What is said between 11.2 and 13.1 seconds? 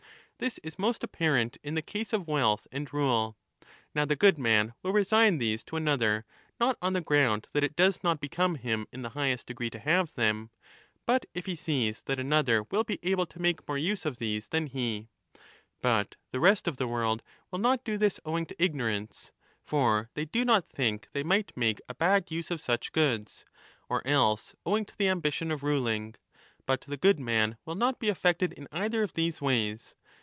if he sees that another will be